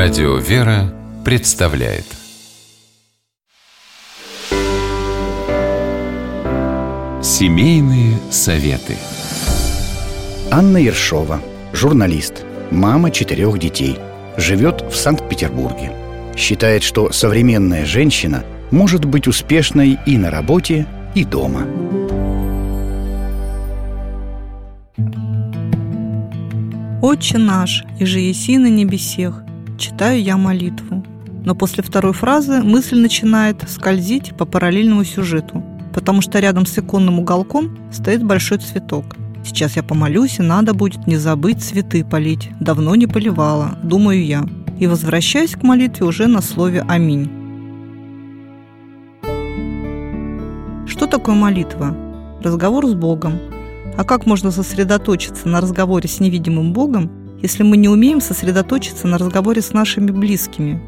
[0.00, 2.04] Радио «Вера» представляет
[7.20, 8.94] Семейные советы
[10.52, 11.40] Анна Ершова,
[11.72, 13.98] журналист, мама четырех детей,
[14.36, 15.90] живет в Санкт-Петербурге.
[16.36, 20.86] Считает, что современная женщина может быть успешной и на работе,
[21.16, 21.66] и дома.
[27.02, 29.42] «Отче наш, и же еси на небесех,
[29.78, 31.04] читаю я молитву».
[31.44, 35.64] Но после второй фразы мысль начинает скользить по параллельному сюжету,
[35.94, 39.16] потому что рядом с иконным уголком стоит большой цветок.
[39.44, 42.50] Сейчас я помолюсь, и надо будет не забыть цветы полить.
[42.60, 44.44] Давно не поливала, думаю я.
[44.78, 47.30] И возвращаюсь к молитве уже на слове «Аминь».
[50.86, 51.96] Что такое молитва?
[52.42, 53.38] Разговор с Богом,
[53.96, 57.10] а как можно сосредоточиться на разговоре с невидимым Богом,
[57.40, 60.80] если мы не умеем сосредоточиться на разговоре с нашими близкими?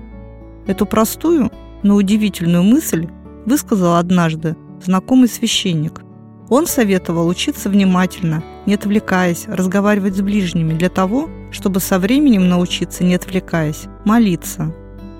[0.66, 1.50] Эту простую,
[1.82, 3.08] но удивительную мысль
[3.46, 6.02] высказал однажды знакомый священник.
[6.48, 13.04] Он советовал учиться внимательно, не отвлекаясь, разговаривать с ближними для того, чтобы со временем научиться,
[13.04, 14.74] не отвлекаясь, молиться.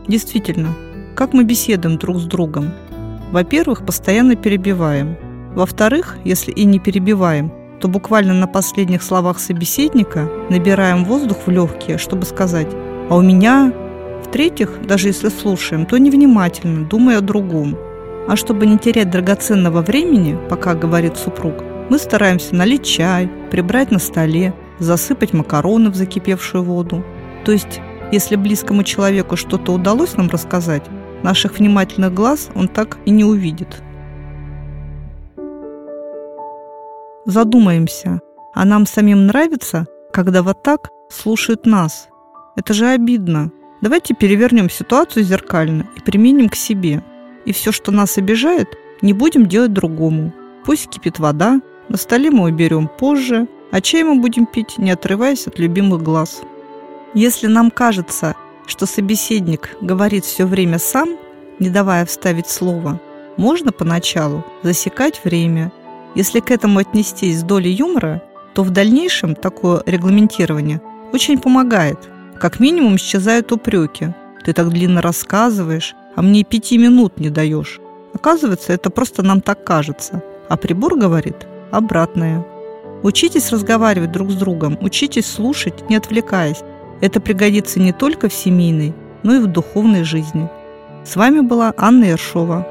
[0.09, 0.75] Действительно,
[1.15, 2.73] как мы беседуем друг с другом?
[3.31, 5.17] Во-первых, постоянно перебиваем.
[5.55, 11.99] Во-вторых, если и не перебиваем, то буквально на последних словах собеседника набираем воздух в легкие,
[11.99, 12.69] чтобы сказать
[13.09, 13.73] «а у меня…»
[14.25, 17.77] В-третьих, даже если слушаем, то невнимательно, думая о другом.
[18.29, 23.99] А чтобы не терять драгоценного времени, пока говорит супруг, мы стараемся налить чай, прибрать на
[23.99, 27.03] столе, засыпать макароны в закипевшую воду.
[27.45, 27.81] То есть,
[28.13, 30.85] если близкому человеку что-то удалось нам рассказать,
[31.23, 33.83] наших внимательных глаз он так и не увидит.
[37.27, 38.21] Задумаемся,
[38.55, 42.09] а нам самим нравится, когда вот так слушают нас?
[42.57, 43.53] Это же обидно.
[43.83, 47.05] Давайте перевернем ситуацию зеркально и применим к себе.
[47.45, 48.69] И все, что нас обижает,
[49.03, 50.33] не будем делать другому.
[50.65, 55.47] Пусть кипит вода, на столе мы уберем позже, а чай мы будем пить, не отрываясь
[55.47, 56.41] от любимых глаз.
[57.13, 58.35] Если нам кажется,
[58.67, 61.11] что собеседник говорит все время сам,
[61.59, 62.99] не давая вставить слово,
[63.37, 65.71] можно поначалу засекать время–
[66.15, 68.23] если к этому отнестись с долей юмора,
[68.55, 70.81] то в дальнейшем такое регламентирование
[71.13, 71.99] очень помогает.
[72.39, 74.15] Как минимум исчезают упреки.
[74.45, 77.81] Ты так длинно рассказываешь, а мне пяти минут не даешь.
[78.15, 80.23] Оказывается, это просто нам так кажется.
[80.49, 82.45] А прибор говорит обратное.
[83.03, 86.63] Учитесь разговаривать друг с другом, учитесь слушать, не отвлекаясь.
[87.01, 90.49] Это пригодится не только в семейной, но и в духовной жизни.
[91.05, 92.67] С вами была Анна Ершова.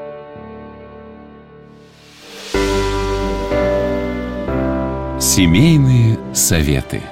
[5.31, 7.03] Семейные советы.